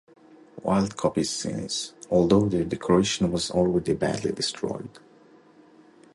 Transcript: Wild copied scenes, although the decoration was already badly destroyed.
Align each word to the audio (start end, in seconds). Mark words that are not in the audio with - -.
Wild 0.63 0.97
copied 0.97 1.25
scenes, 1.27 1.93
although 2.09 2.49
the 2.49 2.65
decoration 2.65 3.31
was 3.31 3.51
already 3.51 3.93
badly 3.93 4.31
destroyed. 4.31 4.97